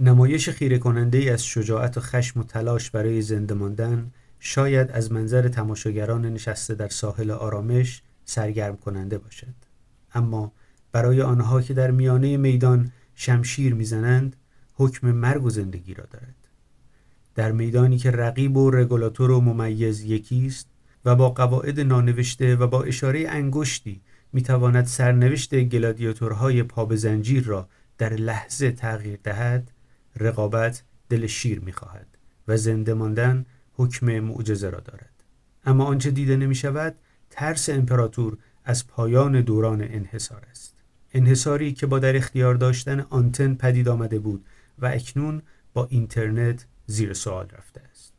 [0.00, 5.12] نمایش خیره کننده ای از شجاعت و خشم و تلاش برای زنده ماندن شاید از
[5.12, 9.54] منظر تماشاگران نشسته در ساحل آرامش سرگرم کننده باشد.
[10.14, 10.52] اما
[10.92, 14.36] برای آنها که در میانه میدان شمشیر می‌زنند
[14.74, 16.34] حکم مرگ و زندگی را دارد.
[17.34, 20.66] در میدانی که رقیب و رگولاتور و ممیز یکی است
[21.04, 24.00] و با قواعد نانوشته و با اشاره انگشتی
[24.32, 27.68] می‌تواند سرنوشت گلادیاتورهای پا زنجیر را
[27.98, 29.70] در لحظه تغییر دهد
[30.20, 32.06] رقابت دل شیر می‌خواهد
[32.48, 35.24] و زنده ماندن حکم معجزه را دارد.
[35.64, 36.94] اما آنچه دیده نمی شود
[37.30, 40.74] ترس امپراتور از پایان دوران انحصار است.
[41.12, 44.44] انحصاری که با در اختیار داشتن آنتن پدید آمده بود
[44.78, 45.42] و اکنون
[45.74, 48.12] با اینترنت زیر سوال رفته است.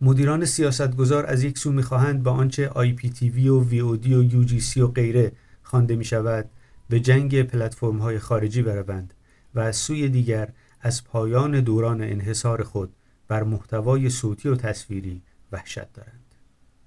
[0.00, 3.96] مدیران سیاستگزار از یک سو می‌خواهند با آنچه آی پی تی وی و وی او
[3.96, 6.50] دی و یو جی سی و غیره خوانده می شود
[6.88, 9.14] به جنگ پلتفرم های خارجی بروند
[9.54, 10.48] و از سوی دیگر
[10.84, 12.92] از پایان دوران انحصار خود
[13.28, 15.22] بر محتوای صوتی و تصویری
[15.52, 16.34] وحشت دارند.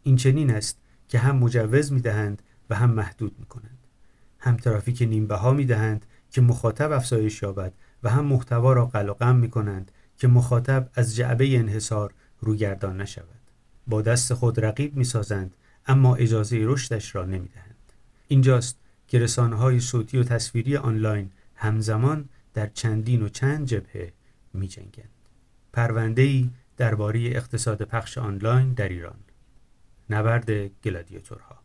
[0.04, 0.78] این چنین است
[1.10, 3.78] که هم مجوز می دهند و هم محدود می کنند
[4.40, 9.50] هم ترافیک نیمبه می دهند که مخاطب افزایش یابد و هم محتوا را قلقم می
[9.50, 13.28] کنند که مخاطب از جعبه انحصار روگردان نشود.
[13.88, 15.56] با دست خود رقیب می سازند
[15.88, 17.94] اما اجازه رشدش را نمی دهند.
[18.28, 24.14] اینجاست که رسانه های صوتی و تصویری آنلاین همزمان در چندین و چند جبهه
[24.54, 25.10] می جنگند.
[25.74, 29.20] پرونده ای درباره اقتصاد پخش آنلاین در ایران
[30.10, 31.58] نبرد گلادیاتورها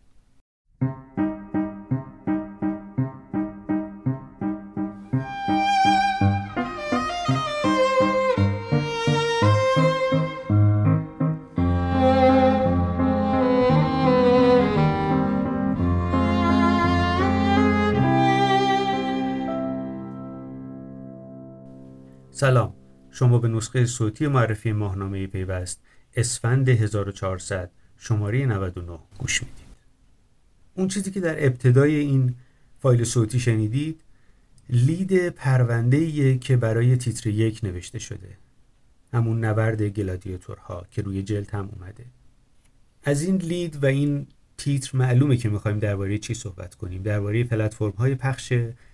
[23.23, 25.81] شما به نسخه صوتی معرفی ماهنامه پیوست
[26.17, 29.67] اسفند 1400 شماره 99 گوش می‌دید.
[30.75, 32.35] اون چیزی که در ابتدای این
[32.81, 34.01] فایل صوتی شنیدید
[34.71, 38.37] لید پرونده که برای تیتر یک نوشته شده.
[39.13, 42.05] همون نبرد گلادیاتورها که روی جلد هم اومده.
[43.05, 44.27] از این لید و این
[44.57, 47.03] تیتر معلومه که می‌خوایم درباره چی صحبت کنیم.
[47.03, 48.53] درباره پلتفرم های پخش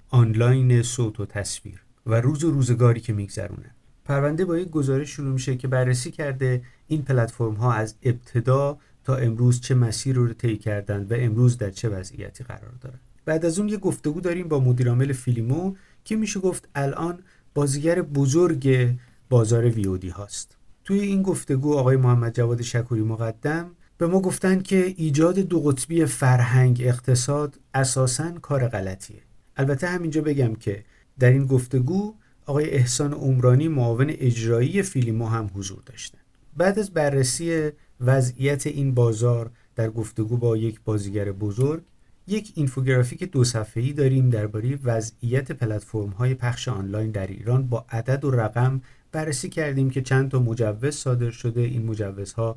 [0.08, 3.77] آنلاین صوت و تصویر و روز و روزگاری که میگذرونن
[4.08, 9.16] پرونده با یک گزارش شروع میشه که بررسی کرده این پلتفرم ها از ابتدا تا
[9.16, 13.58] امروز چه مسیر رو طی کردند و امروز در چه وضعیتی قرار دارند بعد از
[13.58, 15.74] اون یه گفتگو داریم با مدیرعامل فیلیمو
[16.04, 17.18] که میشه گفت الان
[17.54, 18.94] بازیگر بزرگ
[19.30, 20.56] بازار ویودی هاست.
[20.84, 26.04] توی این گفتگو آقای محمد جواد شکوری مقدم به ما گفتن که ایجاد دو قطبی
[26.04, 29.22] فرهنگ اقتصاد اساسا کار غلطیه.
[29.56, 30.84] البته همینجا بگم که
[31.18, 32.14] در این گفتگو
[32.48, 36.20] آقای احسان عمرانی معاون اجرایی فیلیمو هم حضور داشتند
[36.56, 37.70] بعد از بررسی
[38.00, 41.82] وضعیت این بازار در گفتگو با یک بازیگر بزرگ
[42.26, 48.24] یک اینفوگرافیک دو صفحه‌ای داریم درباره وضعیت پلتفرم های پخش آنلاین در ایران با عدد
[48.24, 48.80] و رقم
[49.12, 51.60] بررسی کردیم که چند تا مجوز صادر شده.
[51.60, 52.56] این مجوزها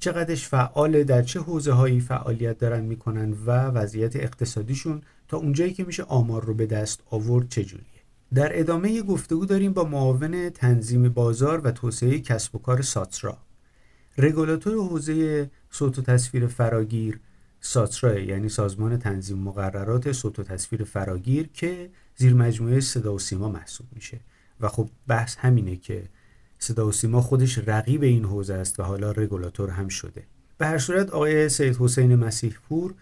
[0.00, 5.84] چقدرش فعال در چه حوزه هایی فعالیت دارن می‌کنن و وضعیت اقتصادیشون تا اونجایی که
[5.84, 7.89] میشه آمار رو به دست آورد چجوریه
[8.34, 13.38] در ادامه گفتگو داریم با معاون تنظیم بازار و توسعه کسب و کار ساترا.
[14.18, 17.20] رگولاتور حوزه صوت و تصویر فراگیر
[17.60, 23.48] ساترا یعنی سازمان تنظیم مقررات صوت و تصویر فراگیر که زیر مجموعه صدا و سیما
[23.48, 24.20] محسوب میشه.
[24.60, 26.02] و خب بحث همینه که
[26.58, 30.22] صدا و سیما خودش رقیب این حوزه است و حالا رگولاتور هم شده.
[30.58, 32.94] به هر صورت آقای سید حسین مسیح پور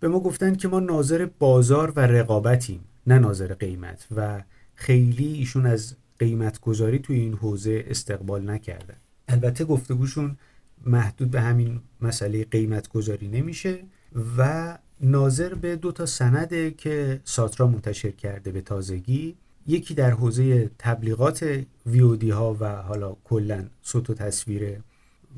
[0.00, 4.06] به ما گفتن که ما ناظر بازار و رقابتیم نه ناظر قیمت.
[4.16, 4.42] و
[4.78, 8.96] خیلی ایشون از قیمت گذاری توی این حوزه استقبال نکردن
[9.28, 10.36] البته گفتگوشون
[10.86, 13.78] محدود به همین مسئله قیمت گذاری نمیشه
[14.38, 20.70] و ناظر به دو تا سنده که ساترا منتشر کرده به تازگی یکی در حوزه
[20.78, 24.80] تبلیغات ویودی ها و حالا کلا صوت و تصویره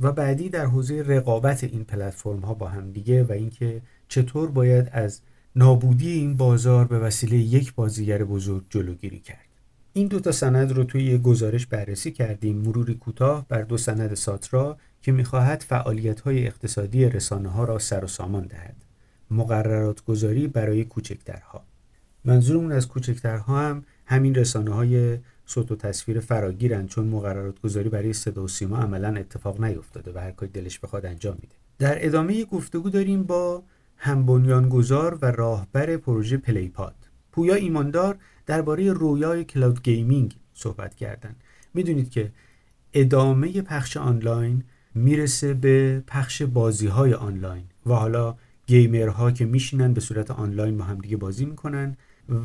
[0.01, 4.89] و بعدی در حوزه رقابت این پلتفرم ها با هم دیگه و اینکه چطور باید
[4.93, 5.21] از
[5.57, 9.47] نابودی این بازار به وسیله یک بازیگر بزرگ جلوگیری کرد.
[9.93, 12.57] این دو تا سند رو توی گزارش بررسی کردیم.
[12.57, 18.05] مروری کوتاه بر دو سند ساترا که می‌خواهد فعالیت های اقتصادی رسانه ها را سر
[18.05, 18.77] و سامان دهد.
[19.31, 21.65] مقررات گذاری برای کوچکترها.
[22.25, 28.13] منظورمون از کوچکترها هم همین رسانه های صوت و تصویر فراگیرن چون مقررات گذاری برای
[28.13, 31.55] صدا و سیما عملا اتفاق نیفتاده و هر کاری دلش بخواد انجام میده.
[31.79, 33.63] در ادامه گفتگو داریم با
[34.03, 36.95] هم بنیانگذار و راهبر پروژه پلیپاد.
[37.33, 41.37] پویا ایماندار درباره رویای cloud gaming صحبت کردن
[41.75, 42.33] می‌دونید که
[42.93, 44.65] ادامه پخش آنلاین
[44.95, 48.37] می‌رسه به پخش بازی های آنلاین و حالا
[48.67, 51.97] گیمرها که میشینن به صورت آنلاین با همدیگه بازی می‌کنن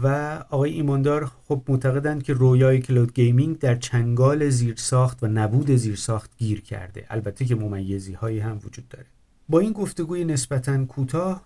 [0.04, 0.07] و
[0.50, 6.62] آقای ایماندار خب معتقدند که رویای cloud gaming در چنگال زیرساخت و نبود زیرساخت گیر
[6.62, 7.06] کرده.
[7.10, 9.06] البته که ممیزی هایی هم وجود داره.
[9.50, 11.44] با این گفتگوی نسبتا کوتاه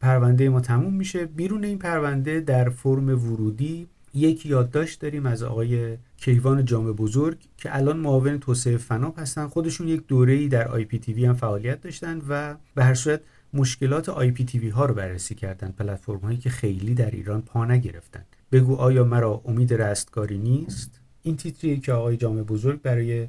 [0.00, 1.26] پرونده ما تموم میشه.
[1.26, 7.76] بیرون این پرونده در فرم ورودی یک یادداشت داریم از آقای کیوان جامع بزرگ که
[7.76, 9.46] الان معاون توسعه فناپ هستن.
[9.46, 13.20] خودشون یک دوره‌ای در IPTV هم فعالیت داشتن و به هر صورت
[13.52, 15.70] مشکلات IPTV ها رو بررسی کردن.
[15.70, 18.24] پلتفرم هایی که خیلی در ایران پا نگرفتن.
[18.52, 23.28] بگو آیا مرا امید رستگاری نیست؟ این تیتریه که آقای جامع بزرگ برای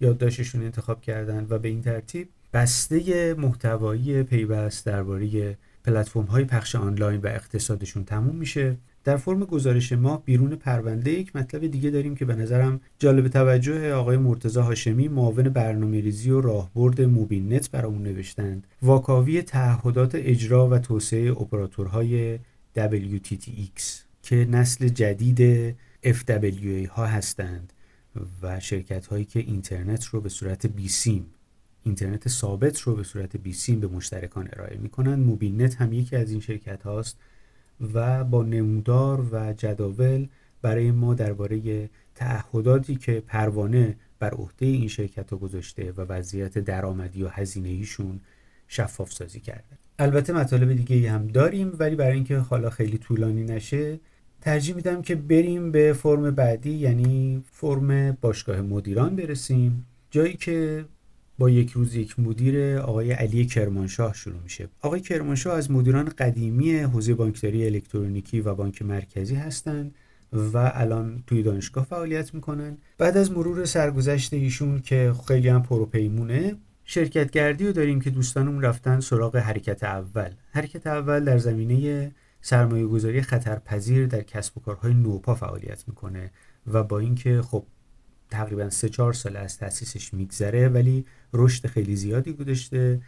[0.00, 7.20] یادداشتشون انتخاب کردن و به این ترتیب بسته محتوایی پیوست درباره پلتفرم های پخش آنلاین
[7.20, 8.76] و اقتصادشون تموم میشه.
[9.04, 13.94] در فرم گزارش ما بیرون پرونده یک مطلب دیگه داریم که به نظرم جالب توجه
[13.94, 18.66] آقای مرتضی هاشمی معاون برنامه ریزی و راهبرد موبین نت برامون نوشتند.
[18.82, 22.38] واکاوی تعهدات اجرا و توسعه اپراتورهای
[22.76, 23.82] WTTX
[24.22, 25.70] که نسل جدید
[26.04, 27.72] FWA ها هستند
[28.42, 31.26] و شرکت هایی که اینترنت رو به صورت بیسیم
[31.84, 36.30] اینترنت ثابت رو به صورت بیسیم به مشترکان ارائه می‌کنند موبین نت هم یکی از
[36.30, 37.18] این شرکت هاست
[37.94, 40.26] و با نمودار و جداول
[40.62, 47.22] برای ما درباره تعهداتی که پروانه بر عهده این شرکت ها گذاشته و وضعیت درآمدی
[47.22, 48.20] و هزینه ایشون
[48.68, 49.78] شفاف سازی کرده.
[49.98, 53.98] البته مطالب دیگه هم داریم ولی برای اینکه حالا خیلی طولانی نشه
[54.40, 59.86] ترجیح میدم که بریم به فرم بعدی یعنی فرم باشگاه مدیران برسیم.
[60.10, 60.84] جایی که
[61.38, 64.68] با یک روز یک مدیر آقای علی کرمانشاه شروع میشه.
[64.80, 69.94] آقای کرمانشاه از مدیران قدیمی حوزه بانکداری الکترونیکی و بانک مرکزی هستند
[70.32, 72.78] و الان توی دانشگاه فعالیت می‌کنن.
[72.98, 78.62] بعد از مرور سرگذشت ایشون که خیلی هم پروپیمونه شرکت گردی رو داریم که دوستانمون
[78.62, 80.30] رفتن سراغ حرکت اول.
[80.50, 86.30] حرکت اول در زمینه سرمایه گذاری خطرپذیر در کسب و کارهای نوپا فعالیت می‌کنه
[86.72, 87.66] و با اینکه خب
[88.30, 93.00] تقریبا سه چهار سال از تاسیسش میگذره ولی رشد خیلی زیادی گذاشته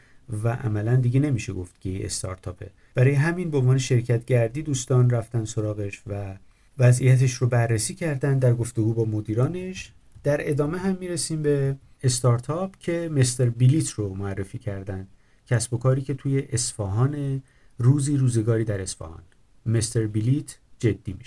[0.42, 2.70] و عملا دیگه نمیشه گفت که استارتاپه.
[2.94, 6.36] برای همین به عنوان شرکت گردی دوستان رفتن سراغش و
[6.78, 9.92] وضعیتش رو بررسی کردن در گفتگو با مدیرانش.
[10.22, 15.06] در ادامه هم می‌رسیم به استارتاپ که مستر بیلیت رو معرفی کردن.
[15.46, 17.42] کسب و کاری که توی اصفهان
[17.78, 19.22] روزی روزگاری در اصفهان.
[19.66, 21.24] مستر بیلیت جدی می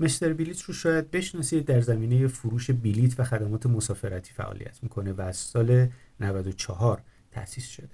[0.00, 5.20] مستر بیلیت رو شاید بشناسید در زمینه فروش بیلیت و خدمات مسافرتی فعالیت می‌کنه و
[5.20, 5.88] از سال
[6.20, 7.88] 94 تأسیس شده.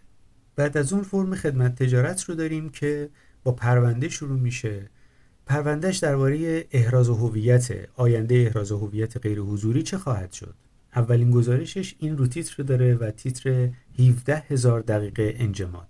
[0.56, 3.08] بعد از اون فرم خدمت تجارت رو داریم که
[3.44, 4.90] با پرونده شروع میشه.
[5.46, 10.54] پروندهش درباره احراز هویت آینده احراز هویت غیر حضوری چه خواهد شد؟
[10.96, 15.88] اولین گزارشش این رو تیتر داره و تیتر 17 هزار دقیقه انجماد.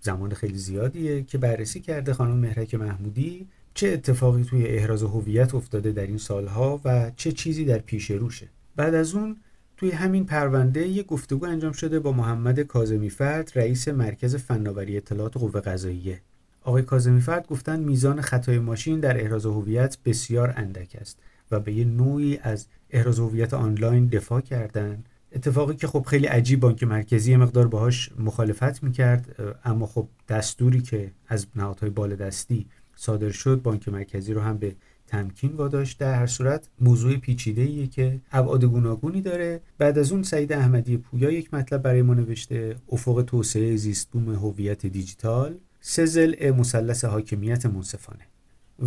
[0.00, 3.48] زمان خیلی زیادیه که بررسی کرده خانم مهرک محمودی
[3.78, 8.48] چه اتفاقی توی احراز هویت افتاده در این سالها و چه چیزی در پیش روشه؟
[8.76, 9.36] بعد از اون
[9.76, 15.36] توی همین پرونده یک گفتگو انجام شده با محمد کاظمی فرد رئیس مرکز فناوری اطلاعات
[15.36, 16.20] قوه قضاییه.
[16.62, 21.18] آقای کاظمی فرد گفتن میزان خطای ماشین در احراز هویت بسیار اندک است
[21.50, 25.04] و به یه نوعی از احراز هویت آنلاین دفاع کردن.
[25.32, 31.10] اتفاقی که خب خیلی عجیب بانک مرکزی مقدار باهاش مخالفت می‌کرد اما خب دستوری که
[31.28, 32.66] از نهادهای بالادستی
[33.00, 34.76] صادر شد بانک مرکزی رو هم به
[35.06, 35.98] تمکین واداشت.
[35.98, 39.60] در هر صورت موضوع پیچیده ایه که ابعاد گوناگونی داره.
[39.78, 42.76] بعد از اون سعید احمدی پویا یک مطلب برای ما نوشته.
[42.92, 45.54] افق توسعه زیستبوم هویت دیجیتال.
[45.80, 48.26] سه مثلث حاکمیت منصفانه.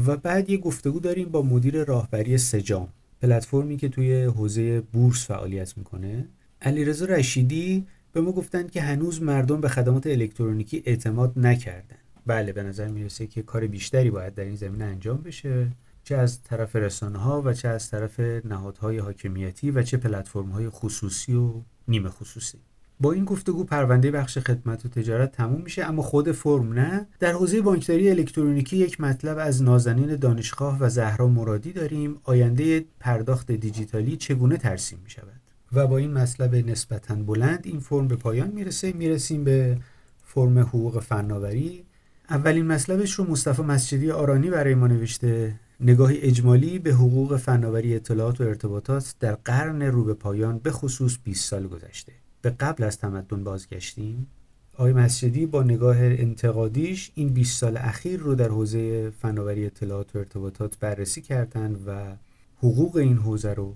[0.05, 2.87] و بعد یه گفتگو داریم با مدیر راهبری سجام.
[3.21, 6.27] پلتفرمی که توی حوزه بورس فعالیت می‌کنه.
[6.61, 11.97] علیرضا رشیدی به ما گفتند که هنوز مردم به خدمات الکترونیکی اعتماد نکردن.
[12.25, 15.67] بله به نظر می‌رسه که کار بیشتری باید در این زمینه انجام بشه
[16.03, 20.69] چه از طرف رسانه ها و چه از طرف نهادهای حاکمیتی و چه پلتفرم های
[20.69, 21.53] خصوصی و
[21.87, 22.57] نیمه خصوصی.
[22.99, 27.07] با این گفتگو پرونده بخش خدمت و تجارت تموم میشه اما خود فرم نه.
[27.19, 32.19] در حوزه بانکداری الکترونیکی یک مطلب از نازنین دانشگاه و زهرا مرادی داریم.
[32.23, 35.41] آینده پرداخت دیجیتالی چگونه ترسیم می شود
[35.73, 38.93] و با این مطلب نسبتا بلند این فرم به پایان می‌رسه.
[38.93, 39.77] می‌رسیم به
[40.23, 41.85] فرم حقوق فناوری.
[42.31, 45.53] اولین مطلبش رو مصطفی مسجدی آرانی برای ما نوشته.
[45.79, 51.17] نگاهی اجمالی به حقوق فناوری اطلاعات و ارتباطات در قرن رو به پایان به خصوص
[51.23, 52.11] 20 سال گذشته.
[52.41, 54.27] به قبل از تمدن بازگشتیم.
[54.73, 60.17] آقای مسجدی با نگاه انتقادیش این 20 سال اخیر رو در حوزه فناوری اطلاعات و
[60.17, 62.15] ارتباطات بررسی کردند و
[62.57, 63.75] حقوق این حوزه رو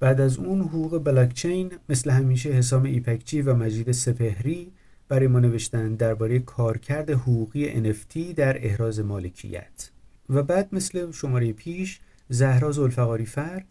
[0.00, 4.72] بعد از اون حقوق بلاکچین مثل همیشه حسام ایپکچی و مجید سپهری
[5.08, 9.90] برای ما نوشتن درباره کارکرد حقوقی NFT در احراز مالکیت.
[10.28, 13.64] و بعد مثل شماره پیش زهرا زلفقاری فر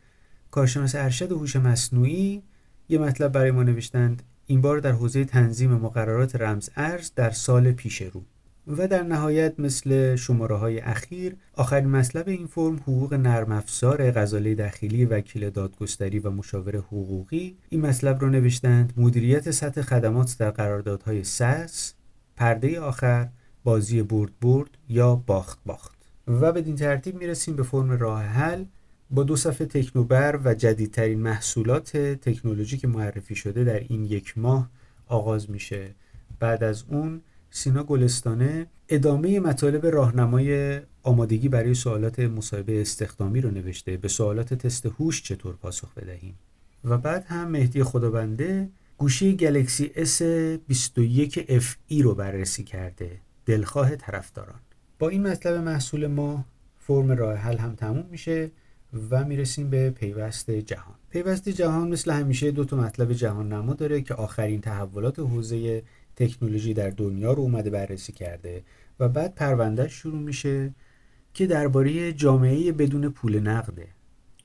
[0.51, 2.44] کارشناس ارشد هوش مصنوعی
[2.89, 4.24] یه مطلب برای ما نوشتند.
[4.46, 8.24] این بار در حوزه تنظیم مقررات رمز ارز در سال پیش رو.
[8.67, 14.55] و در نهایت مثل شماره های اخیر آخرین مطلب این فرم حقوق نرم افزار غزاله
[14.55, 17.57] داخلی وکیل دادگستری و مشاور حقوقی.
[17.69, 21.93] این مطلب رو نوشتند مدیریت سطح خدمات در قراردادهای سس
[22.36, 23.27] پرده آخر
[23.63, 25.97] بازی برد برد یا باخت باخت.
[26.27, 28.65] و بدین ترتیب می‌رسیم به فرم راه حل.
[29.12, 34.69] با دو صفحه تکنوبر و جدیدترین محصولات تکنولوژی که معرفی شده در این یک ماه
[35.07, 35.95] آغاز میشه.
[36.39, 37.21] بعد از اون
[37.58, 43.98] سینا گلستانه ادامه مطالب راهنمای آمادگی برای سوالات مصاحبه استخدامی رو نوشته.
[43.98, 46.36] به سوالات تست هوش چطور پاسخ بدهیم؟
[46.84, 53.22] و بعد هم مهدی خدابنده گوشی گلکسی S21 FE رو بررسی کرده.
[53.46, 54.60] دلخواه طرفداران.
[55.00, 56.46] با این مطلب محصول ما
[56.78, 58.52] فرم راه حل هم تموم میشه
[59.10, 60.96] و می‌رسیم به پیوست جهان.
[61.10, 65.84] پیوست جهان مثل همیشه دو تا مطلب جهان نما داره که آخرین تحولات حوزه
[66.17, 68.63] تکنولوژی در دنیا رو اومده بررسی کرده
[69.00, 70.74] و بعد پرونده شروع میشه
[71.33, 73.88] که درباره جامعه بدون پول نقده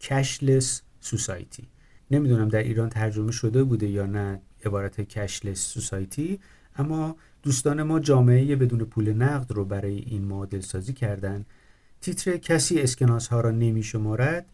[0.00, 1.68] کشلس سوسایتی
[2.10, 6.40] نمی‌دونم در ایران ترجمه شده بوده یا نه عبارت کشلس سوسایتی
[6.76, 11.44] اما دوستان ما جامعه بدون پول نقد رو برای این معادل سازی کردن.
[12.00, 14.46] تیتر کسی اسکناس ها را نمی شمارد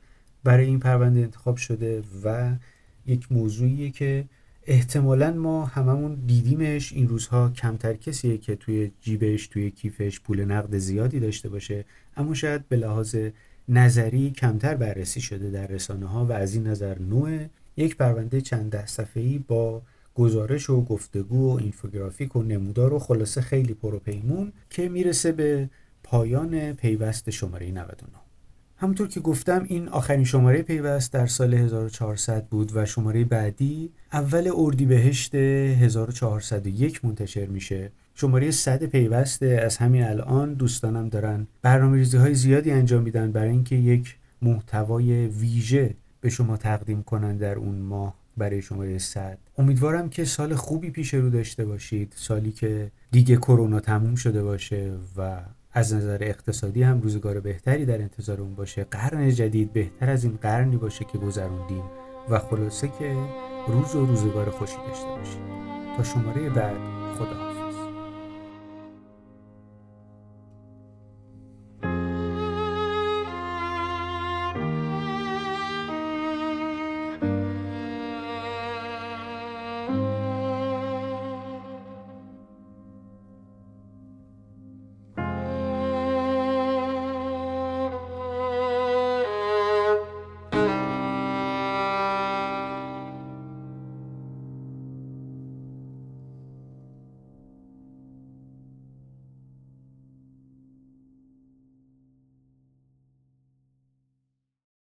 [0.44, 2.56] برای این پرونده انتخاب شده و
[3.06, 4.24] یک موضوعیه که
[4.70, 6.92] احتمالا ما هممون دیدیمش.
[6.92, 11.84] این روزها کمتر کسیه که توی جیبش توی کیفش پول نقد زیادی داشته باشه.
[12.16, 13.16] اما شاید به لحاظ
[13.68, 17.46] نظری کمتر بررسی شده در رسانه ها و از این نظر نوع
[17.76, 19.82] یک پرونده چند ده صفحه‌ای با
[20.14, 25.70] گزارش و گفتگو و اینفوگرافیک و نمودار و خلاصه خیلی پروپیمون که می‌رسه به
[26.02, 28.27] پایان پیوست شماره 99
[28.80, 34.50] همونطور که گفتم این آخرین شماره پیوست در سال 1400 بود و شماره بعدی اول
[34.54, 37.92] اردیبهشت 1401 منتشر میشه.
[38.14, 43.50] شماره 100 پیوسته از همین الان دوستانم دارن برنامه ریزی های زیادی انجام میدن برای
[43.50, 50.10] اینکه یک محتوای ویژه به شما تقدیم کنن در اون ماه برای شماره 100 امیدوارم
[50.10, 55.40] که سال خوبی پیش رو داشته باشید سالی که دیگه کرونا تموم شده باشه و
[55.78, 58.84] از نظر اقتصادی هم روزگار بهتری در انتظار اون باشه.
[58.84, 61.84] قرن جدید بهتر از این قرنی باشه که گذروندیم
[62.30, 63.16] و خلاصه که
[63.68, 65.40] روز و روزگار خوشی داشته باشید
[65.96, 66.97] تا شماره بعد.